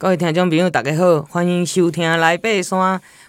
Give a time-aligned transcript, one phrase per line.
[0.00, 2.78] 各位听众朋友，大家好，欢迎收听《来爬山》，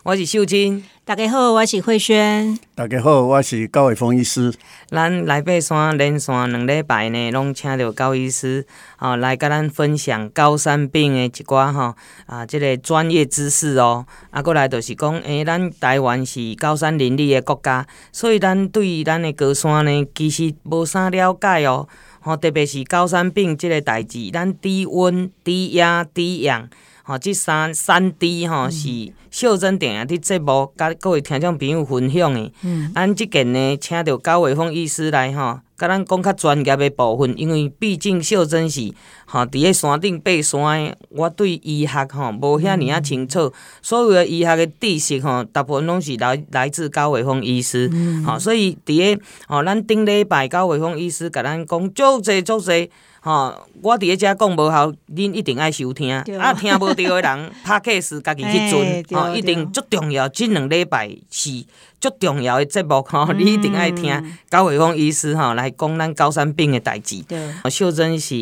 [0.04, 0.84] 我是秀珍。
[1.04, 2.60] 大家好，我是慧萱。
[2.76, 4.54] 大家好，我是高伟峰医师。
[4.88, 8.68] 咱来爬山连续两礼拜呢，拢请到高医师
[9.00, 11.96] 哦来甲咱分享高山病的一寡吼
[12.28, 14.06] 啊，这个专业知识哦。
[14.30, 21.90] 啊，过来就是讲，诶、欸，咱台湾是高山林立的国家，所以咱对咱的高山呢，其实无啥了解哦。
[22.22, 26.70] 吼，特别是高山病即个代志，咱低温、低压、低氧。
[27.04, 32.52] 吼，即三三低吼是秀珍定啊伫节目，甲各位听众朋友分享的。
[32.62, 38.92] 嗯，咱即件呢，请到高伟峰医师来吼，甲咱讲较专业的部分，因为毕竟秀珍是
[39.26, 47.90] 吼伫咧山顶爬山诶，我对医学吼无遐尔啊清楚，嗯、所有诶医学诶知识吼，大部分拢是来来自高伟峰医师。
[47.94, 52.92] 嗯，吼，所以伫咧吼，咱顶礼拜高伟峰医师甲咱讲足济足济。
[53.22, 56.10] 吼，我伫咧遮讲无效，恁一定爱收听。
[56.14, 60.30] 啊，听无着诶人， 拍克斯家己去准，吼，一定足重要。
[60.30, 61.66] 即两礼拜是
[62.00, 64.10] 足重要的节目，吼，你一定爱听。
[64.50, 67.24] 高伟峰医师吼来讲咱高山病的代志。
[67.70, 68.36] 秀珍是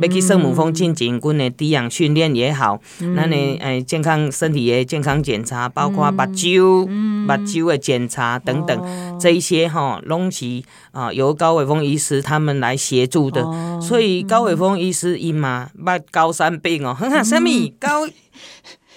[0.00, 2.80] 要去圣母峰进行阮的低氧训练也好，
[3.16, 13.42] 咱的诶健康身体的健康检查，包括目睭、目睭的检查等等，这一些吼拢是啊由高伟峰医师他们来协助的，
[13.80, 14.22] 所以。
[14.32, 17.48] 高伟峰医师伊嘛捌高山病哦， 哼哼，什么？
[17.78, 18.06] 高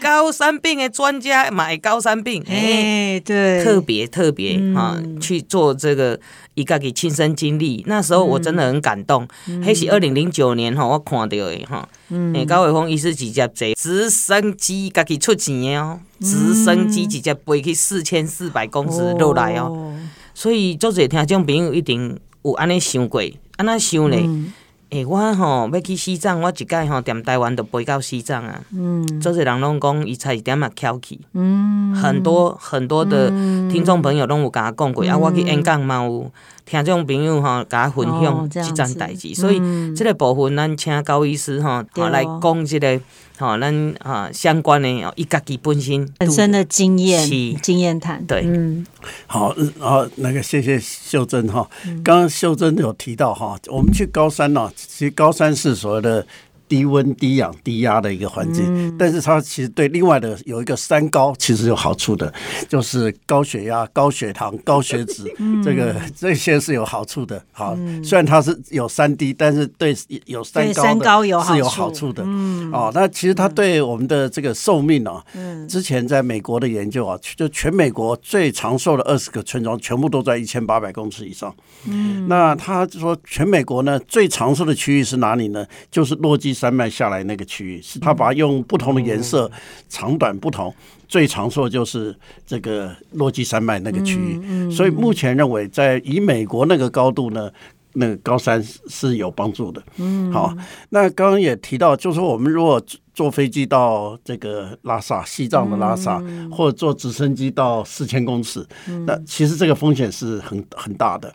[0.05, 6.19] 高山病的专家买高山病，哎，对，特别特别哈去做这个，
[6.53, 9.27] 伊家己亲身经历，那时候我真的很感动。
[9.63, 11.89] 迄是二零零九年哈，我看到的哈，
[12.35, 19.91] 哎，高伟峰医师直接坐直升机家己出钱的哦，直升机直接飞去四千四百公尺落来哦，
[20.35, 23.23] 所以做者听众朋友一定有安尼想过，
[23.57, 24.53] 安那想呢？
[24.91, 28.61] 诶、欸，我吼要去西藏，我一届吼踮台湾就飞到西藏啊。
[28.71, 31.19] 嗯，做些人拢讲伊差一点嘛翘起。
[31.33, 33.29] 嗯，很多很多的
[33.69, 36.31] 听众朋友拢有甲我讲过，嗯、啊，我去演讲嘛有
[36.65, 39.59] 听众朋友吼甲我分享即桩代志，所以
[39.95, 42.99] 即个部分咱请高医师吼来讲即个。
[43.37, 47.27] 吼，咱啊相关的哦，伊家己本身本身的经验，
[47.61, 48.87] 经验谈，对，嗯，
[49.27, 51.69] 好，然后那个谢谢秀珍哈，
[52.01, 56.25] 刚刚秀珍有提到哈，我们去高山呢，其实高山是所谓的。
[56.67, 62.33] 低温、低氧、低压的一个环境，嗯、但是它其实对另外的有一个三高，其实有好处的，
[62.67, 67.39] 就是高血压、高血糖、高血脂，嗯、这个这些是有好处的。
[67.51, 69.95] 好，嗯、虽然它是有三低，但是对
[70.25, 70.65] 有三
[70.97, 72.23] 高的是有好处的。
[72.25, 81.53] 嗯，哦，那其实它对我们的这个寿命啊，嗯、之前在美国的研究啊，就全美国最长寿的二十个村庄，全部都在一千八百公尺以上。
[81.85, 85.63] 嗯，那他说全美国呢最长寿的区域是哪里呢？
[85.91, 86.54] 就是落基。
[86.55, 89.51] 山脉下来那个区域，是他把它用不同的颜色，
[89.89, 90.73] 长短不同，
[91.07, 92.15] 最长寿就是
[92.47, 94.71] 这个落基山脉那个区域。
[94.71, 97.51] 所以目前认为，在以美国那个高度呢，
[97.95, 99.81] 那个高山是有帮助的。
[99.97, 100.55] 嗯好，
[100.89, 102.81] 那刚刚也提到，就是说我们如果
[103.13, 108.65] 坐飞机到这个拉萨，西藏的拉萨，或者坐直升机到四千公尺，
[109.05, 111.33] 那其实这个风险是很很大的。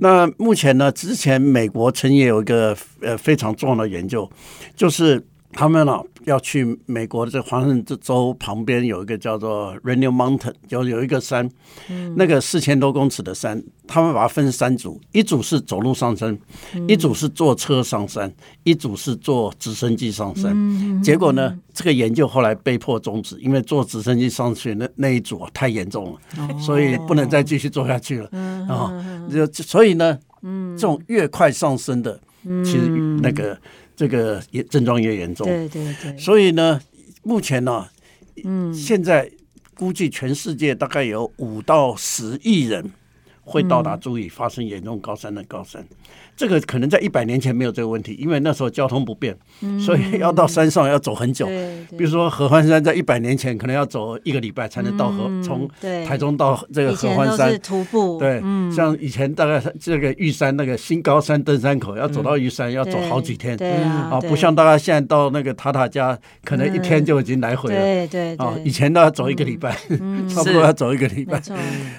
[0.00, 4.30] 那目前呢，之前美国曾经有一个呃非常重要的研究，
[4.76, 5.22] 就是。
[5.54, 11.48] 他们呢要去美国的这华盛顿州旁边有一个叫做 Rainier Mountain，有有一个山，
[12.16, 16.36] 那个四千多公尺的山，他们把它分三组，一组是走路上山，
[16.88, 18.32] 一组是坐车上山，
[18.64, 21.02] 一组是坐直升机上山。
[21.02, 28.28] 结果呢，这个研究后来被迫终止，因为坐直升机上去那那一组太严重了，所以不能再继续做下去了
[28.68, 28.90] 啊。
[29.30, 30.18] 就所以呢，
[30.76, 32.18] 这种越快上升的，
[32.64, 32.88] 其实
[33.22, 33.56] 那个。
[33.96, 36.80] 这个也症状越严重，对对对，所以呢，
[37.22, 37.88] 目前呢，
[38.44, 39.30] 嗯，现在
[39.76, 42.90] 估计全世界大概有五到十亿人
[43.44, 45.84] 会到达注意发生严重高山的高山。
[46.36, 49.36] 这个可能在一百年前没有这个问题，因为那时候交通不便，
[49.78, 51.46] 所以要到山上要走很久。
[51.96, 55.68] 比如说合欢山，在一百年前可能要走一个礼拜才能到合，从
[56.04, 58.18] 台中到这个合欢山徒步。
[58.18, 58.42] 对，
[58.74, 63.56] 像以前大概这个玉山那个新高山登山口要走到玉山要走好几天。
[64.10, 67.80] 啊，不像大家现在到那个塔塔家可能一天就已经来回了。
[67.80, 68.34] 对对。
[68.36, 69.70] 啊，以前都要走一个礼拜，
[70.28, 71.40] 差不多要走一个礼拜。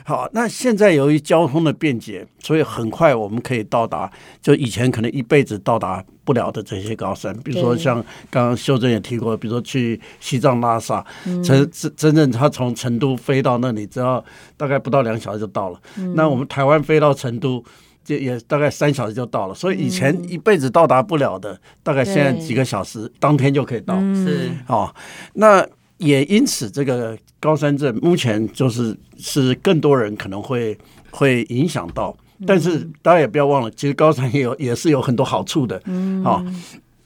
[0.03, 4.11] 好，那现在由于交通的便捷，所以很快我们可以到达。
[4.41, 7.95] 就以前可能一辈子到达不了的这些高山，比如说像
[8.29, 11.05] 刚刚秀真也提过，比如说去西藏拉萨，
[11.43, 14.23] 真真真正他从成都飞到那里，只要
[14.55, 15.79] 大概不到两小时就到了。
[16.13, 17.63] 那我们台湾飞到成都，
[18.03, 19.53] 就也大概三小时就到了。
[19.53, 23.99] 所以以前一辈子到达不了的，大概现在几个小时，当天就可以到。
[24.13, 24.93] 是哦，
[25.33, 25.65] 那
[25.97, 30.77] 也因此，这个高山镇目前就是是更多人可能会
[31.15, 32.15] 会影响到。
[32.45, 35.81] 但是大家也不要忘了，其实高山也有也是有很多好处的。
[35.85, 36.43] 嗯，好，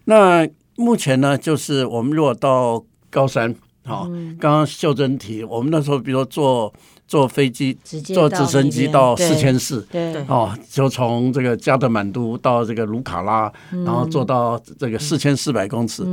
[0.06, 3.54] 那目前呢，就是我们如果到高山，
[3.86, 4.10] 好，
[4.40, 6.74] 刚刚秀珍提，我们那时候比如说坐
[7.08, 16.04] 坐飞机，坐直升机到四千四，对，哦，就从这个加德满都到这个卢卡拉，然后坐到这个四千四百公尺，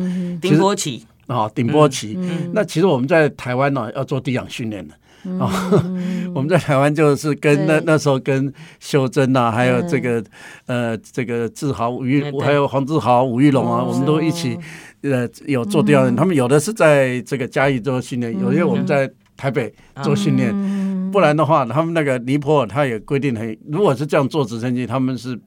[0.42, 2.18] 顶波起啊，顶波起。
[2.52, 4.94] 那其实我们在台湾呢，要做低氧训练的。
[5.40, 5.50] 哦，
[6.36, 10.22] 我们在台湾就是跟那那时候跟秀珍呐，还有这个
[10.66, 14.58] 呃这个志豪、吴玉，还有黄志豪、吴玉龙啊，我们都一起
[15.00, 16.14] 呃有做调研。
[16.14, 19.72] 他们有的是在这个嘉义做训练，有些我们在台北
[20.02, 20.54] 做训练。
[21.10, 25.40] 不然的话，他们那个尼泊尔他也规定很，如果是这样做直升机，他们是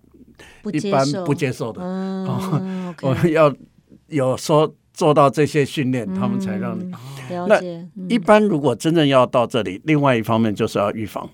[0.71, 1.81] 一般不接受的。
[1.83, 2.61] 哦，
[3.03, 3.53] 我们要
[4.07, 4.73] 有说。
[4.91, 6.91] 做到这些训练，他们才让你。
[7.47, 7.61] 那
[8.07, 11.29] 一般如果真正要到这里，另外一方面就是要预防。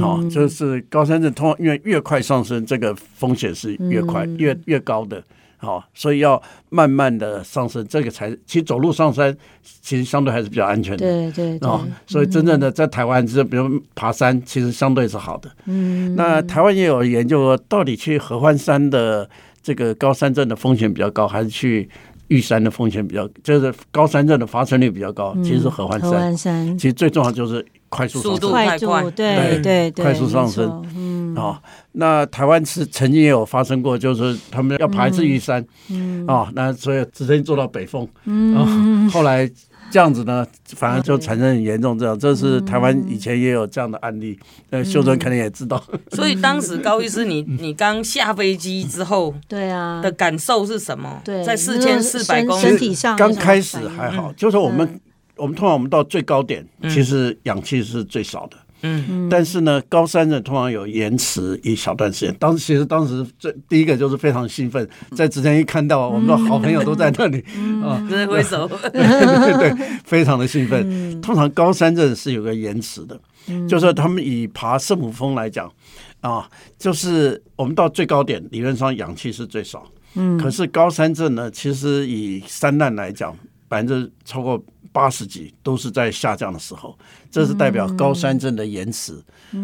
[0.00, 5.22] 好，就是高山症通常因为越快上升，这个风险是越快越越高的。
[5.56, 9.36] 好，所以要慢慢的上升，这个才其实走路上山
[9.82, 10.98] 其实相对还是比较安全的。
[10.98, 11.68] 对对对。
[11.68, 15.50] 哦，所以真正的在台湾，就是比如爬山，其实相对是好的。
[15.64, 16.14] 嗯。
[16.14, 19.28] 那台湾也有研究，到底去合欢山的
[19.60, 21.88] 这个高山症的风险比较高，还是去？
[22.34, 25.32] 玉山的风险比较，就是高山症的发生率比较高。
[25.44, 26.76] 其实是合欢山，合欢山。
[26.76, 30.84] 其实最重要就是快速上升，速度太快，对对对，快速上升。
[30.96, 31.60] 嗯，啊，
[31.92, 39.48] 那台湾是曾经也有发生过，就是他们要爬一次玉山，嗯，啊，那所以只能坐到北峰，嗯，后来。
[39.94, 40.44] 这样子呢，
[40.74, 41.96] 反而就产生很严重。
[41.96, 44.36] 这样，这是台湾以前也有这样的案例。
[44.70, 45.80] 呃，秀珍肯定也知道。
[46.10, 51.22] 所以当时高医师，你 你刚下飞机之后，对啊，的感受是什么？
[51.24, 55.00] 对，在四千四百公里身体上，刚开始还好，就是我们
[55.36, 58.56] 我们通常我们到最高点，其实氧气是最少的。
[58.86, 62.34] 嗯，但是呢，高山症通常有延迟一小段时间。
[62.38, 64.86] 当时其实当时最第一个就是非常兴奋，
[65.16, 67.42] 在之前一看到我们的好朋友都在那里
[67.82, 71.20] 啊，真的挥手，对对对，非常的兴奋。
[71.22, 73.18] 通常高山镇是有个延迟的，
[73.66, 75.72] 就是他们以爬圣母峰来讲
[76.20, 76.46] 啊，
[76.78, 79.82] 就是我们到最高点理论上氧气是最少，
[80.14, 83.34] 嗯，可是高山症呢，其实以山难来讲，
[83.66, 84.62] 百分之超过。
[84.94, 86.96] 八十几都是在下降的时候，
[87.28, 89.12] 这是代表高山症的延迟。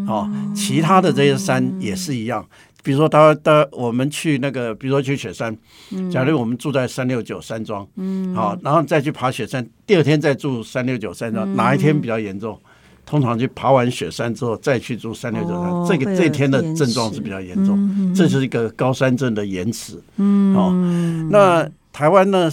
[0.05, 2.45] 好，其他的这些山也是一样。
[2.83, 5.57] 比如说，他他我们去那个，比如说去雪山，
[6.11, 7.87] 假如我们住在三六九山庄，
[8.35, 12.59] 好，然后再去爬雪山，第二天再住三六九山庄，哪一天比较严重？
[13.07, 20.01] 通常去爬完雪山之后再去住三六九山，这个这一天的症状是比较严重，这是一个高山症的延迟。
[20.17, 20.73] 嗯好，
[21.31, 22.51] 那台湾呢？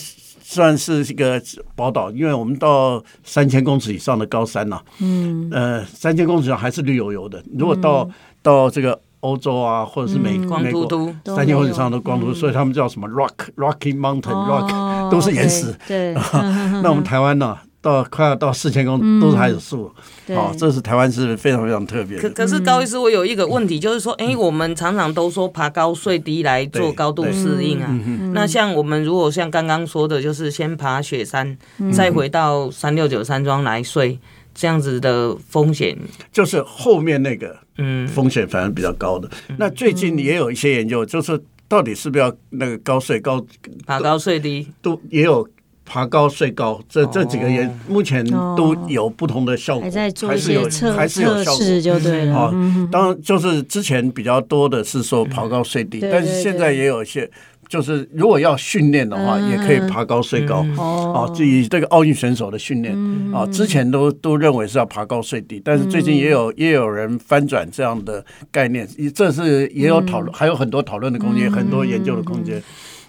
[0.50, 1.42] 算是一个
[1.76, 7.44] 宝岛，因为我们到三千公尺以上的高山呐、啊，嗯，呃，三千公尺上还是绿油油的。
[7.58, 10.88] 如果到、嗯、到这个欧洲啊，或者是美、嗯、美国，
[11.36, 15.66] 三千公尺以上的光秃秃，所以他们叫什么 rock Rocky Mountain rock，、哦、都是岩石。
[15.86, 16.24] 对，对
[16.82, 17.64] 那我们台湾呢、啊？
[17.88, 19.90] 到快要到四千公都是还有树，
[20.36, 22.20] 好，这是台湾是非常非常特别。
[22.20, 27.88] 可可是高医师，我有一个问题，就是说，哎，我们常常都说爬高睡低来做高度适应啊。
[28.34, 31.58] 那像我们如果像刚刚说的，就是先爬雪山，
[31.94, 34.20] 再回到三六九山庄来睡，
[34.54, 35.98] 这样子的风险，
[36.30, 39.30] 就是后面那个，嗯，风险反而比较高的。
[39.58, 43.46] 那最近也有一些研究，就是到底是不是要那个高睡高，
[43.86, 44.68] 爬高睡低。
[44.82, 45.48] 都也有。
[45.88, 48.24] 爬高睡高，这这几个也目前
[48.58, 52.36] 都有不同的效果，还在做一些测测试就对了。
[52.36, 52.52] 啊，
[52.92, 57.30] 当然就是之前比较多的是说爬高睡低，但是现在也有一些，
[57.70, 60.66] 就是如果要训练的话，也可以爬高睡高。
[60.78, 62.94] 哦，至于这个奥运选手的训练
[63.34, 72.62] 啊，之前都都认为是要爬高睡低，但是最近也有也有人翻转这样的概念，这是也有讨论，还有很多讨论的空间，很多研究的空间。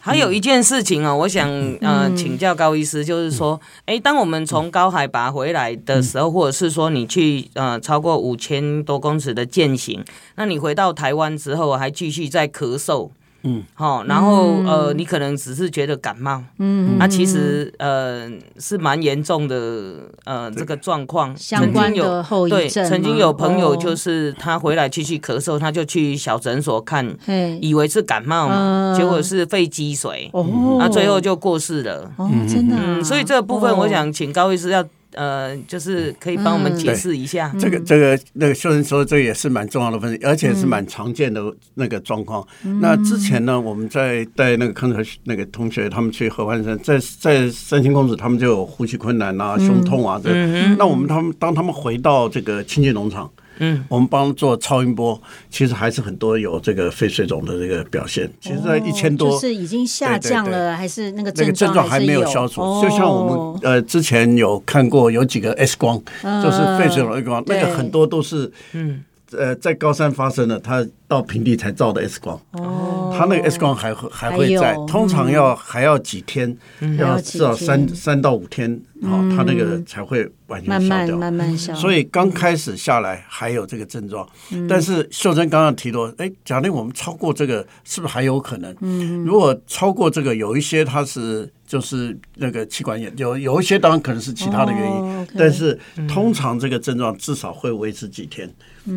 [0.08, 1.46] 还有一件事情啊，我想
[1.82, 10.02] 呃请教高医师，就是说，哎，当我们从高海拔回来的时候，或者是说你去呃超过五千多公尺的健行，
[10.36, 13.10] 那你回到台湾之后还继续在咳嗽。
[13.44, 18.28] 嗯，好，然后呃，你可能只是觉得感冒，嗯，那其实呃
[18.58, 22.58] 是蛮严重的呃这个状况，相关的后遗症。
[22.58, 27.16] 对，曾经有朋友就是他回来继续咳嗽，他就去小诊所看，
[27.60, 32.10] 以为是感冒嘛，结果是肺积水，哦，那最后就过世了。
[32.16, 32.76] 哦，真的。
[32.76, 34.84] 嗯，所以这个部分我想请高医师要
[35.18, 37.52] 呃，就是可以帮我们解释一下。
[37.58, 41.42] 这个这个那个秀仁说，这也是蛮重要的分析，而且是蛮常见的
[41.74, 42.46] 那个状况。
[42.80, 50.30] 那之前呢，我们在带那个康德那个同学他们去合欢山，在在三星公子他们就有呼吸困难啊、胸痛啊这。
[50.76, 53.28] 那我们他们当他们回到这个清洁农场。
[53.58, 58.30] 嗯，我们帮做超音波，其实还是很多有这个肺水肿的这个表现。
[58.40, 62.60] 其实，在一千多，就是已经下降了，还是那个那个症状还没有消除。
[62.60, 69.04] 哦、就像我们呃之前有看过有几个 X 光，嗯、就是肺水肿 X 光，那个很多都是嗯。
[69.30, 72.40] 呃在高山发生的，他到平地才照的 X 光。
[72.52, 78.80] 哦，它那个 X 光还会还会在，通常要还要几天，嗯、要至少三三到五天。
[79.02, 81.74] 好，它那个才会完全消掉，慢慢消。
[81.74, 84.28] 所以刚开始下来还有这个症状，
[84.68, 88.74] 但是秀珍刚刚提到，哎，假定我们超过这个，是不是还有可能？
[88.80, 95.78] 嗯如果超过这个，有一些它是就是那个气管炎，有有一些当然可能是其他的原因，但是
[96.08, 98.52] 通常这个症状至少会维持几天。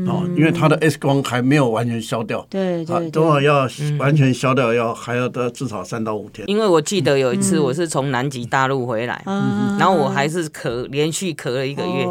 [0.07, 3.67] 哦，因为它的 X 光还没有完全消掉，对对，等会要
[3.99, 6.49] 完全消掉，要还要到至少三到五天。
[6.49, 9.21] 因为我记得有一次我是从南极大陆回来，
[9.77, 12.05] 然后我还是咳，连续咳了一个月，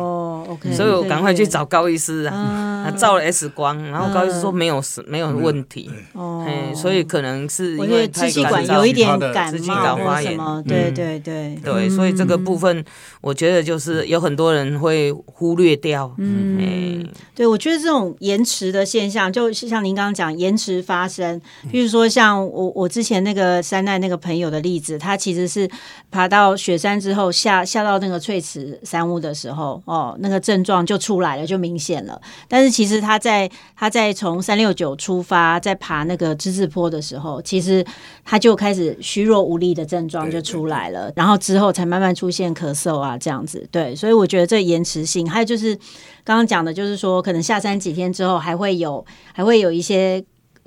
[0.75, 6.47] 所以我赶快去找高医师啊，他照了 X 光，然后高医师说没有没有问题，哦，
[6.77, 12.85] 所以可能是因为支气管有一点感冒发炎，对对对对，所以这个部分
[13.21, 17.81] 我觉得就是有很多人会忽略掉，嗯，对我觉得。
[17.81, 21.41] 这种延迟的现象，就是像您刚刚讲延迟发生，
[21.73, 25.67] 比如说像我我之前那个山奈那个朋友的例子，他其实是
[26.11, 32.21] 爬到雪山之后下下到那个翠池山屋的时候，哦，那个症状就出来了，就明显了。
[32.47, 37.85] 但是其实他在他在从三六九出发，在爬那个芝士坡的时候，其实
[38.25, 43.67] 他就开始虚弱无力的症状就出来了，然后之后才慢慢出现咳嗽啊这样子。
[43.71, 45.79] 对，所以我觉得这延迟性，还有就是。
[46.23, 50.23] 刚刚讲的就是说，可能下山几天之后，还会有还会有一些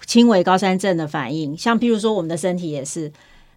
[0.05, 3.09] 轻微高山症的反应，像譬如说我们的身体也是，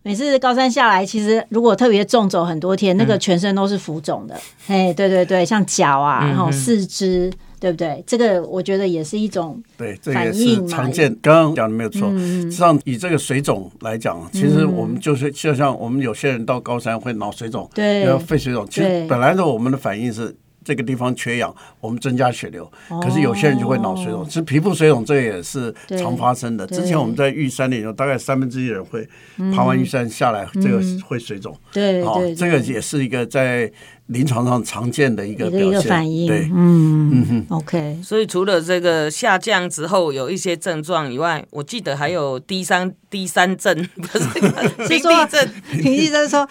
[0.02, 4.34] 每次高山下来，其实如果特别重走很多天，那个全身都是浮肿的，
[4.68, 8.02] 哎、嗯，对对对，像脚啊，然后四肢，对不对？
[8.06, 11.14] 这个我觉得也是一种对，这也是常见。
[11.20, 20.36] 刚刚讲的没有错，实际上以这个水肿来讲，其实我们就是就像我们有些人到高山会脑水肿，对，要肺水肿，其实本来的我们的反应是。
[20.66, 22.68] 这个地方缺氧，我们增加血流，
[23.00, 26.66] 可是有些人就会脑水肿，其实皮肤水肿这也是常发生的。
[26.66, 29.08] 之前我们在玉山里有大概三分之一的人会
[29.54, 33.70] 爬完玉山下来，这个会水肿，对，好，这个也是一个在。
[34.06, 37.98] 临床上常见的一个表现，一个反应，对，嗯嗯哼，OK。
[38.04, 44.24] 所以除了这个下降之后有一些症状以外，我记得还有低三低三症，不是
[44.86, 45.48] 平地症。
[45.70, 46.48] 平地症说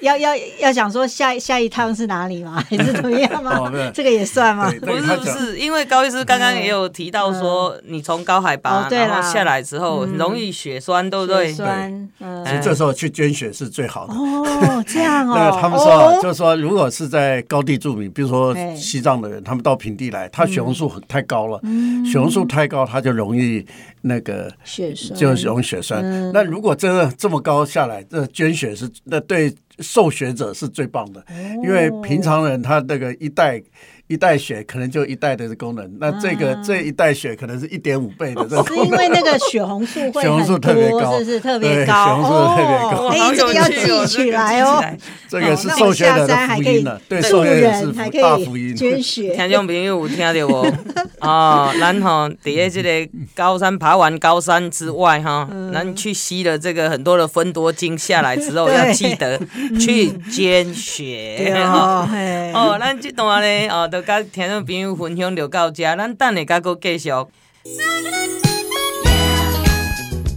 [0.00, 2.62] 要要要想说下下一趟是哪里吗？
[2.70, 3.70] 还是怎么样吗？
[3.92, 4.72] 这个也算吗？
[4.80, 11.52] 不是不是，因为高医师刚刚也有提到说，你从高海拔然后下来之后容易血栓，对不对？
[11.52, 12.08] 酸，
[12.46, 14.14] 其实这时候去捐血是最好的。
[14.14, 15.34] 哦，这样哦。
[15.36, 21.60] 那他们说，就是说如如果是在高地住民，比如说西藏的人，他们到平地来，他血红素很太高了，
[22.08, 23.66] 血红素太高，他就容易
[24.02, 26.30] 那个血栓，就容易血栓。
[26.32, 31.24] 那如果真的这么高下来，这捐血是那对受血者是最棒的，
[31.62, 33.62] 因为平常人他那个一袋。
[34.10, 38.66] 一袋血可能就一袋的功能，那这个这一袋血可能是一点五倍的这个。
[38.66, 43.06] 是因为那个血红素会血红素特别高，是是特别高，血红素特别高。
[43.06, 44.84] 哎，这个要记起来哦。
[45.28, 48.74] 这个是受血者的福音了，对受血者是大福音。
[48.74, 50.66] 捐血，听众朋友有听到无？
[51.24, 59.40] 哦，然后底下这个高山爬完高山之外哈，咱去吸了这个很多的芬多精下来之后，要记得
[59.78, 61.54] 去捐血。
[62.52, 64.00] 哦，咱这段呢，哦都。
[64.02, 67.10] 甲听众朋友分享就到这，咱等下再继续。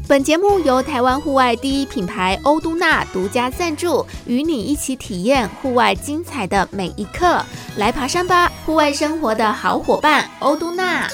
[0.08, 7.42] 本节目由台湾户外第一品牌欧都娜独家赞助，与你一起体验户外精彩的每一刻。
[7.78, 11.08] 来爬山吧，户外生活的好伙伴，欧都纳。